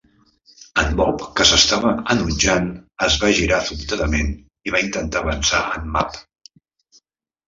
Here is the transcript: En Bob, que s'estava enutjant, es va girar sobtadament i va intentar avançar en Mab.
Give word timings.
En 0.83 0.93
Bob, 0.99 1.25
que 1.39 1.43
s'estava 1.49 1.91
enutjant, 2.13 2.69
es 3.07 3.17
va 3.23 3.29
girar 3.39 3.59
sobtadament 3.67 4.31
i 4.71 4.73
va 4.77 4.81
intentar 4.87 5.21
avançar 5.25 5.61
en 5.81 5.85
Mab. 5.99 6.17